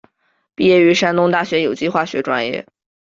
[0.55, 2.65] 毕业于山东大学有机化学专业。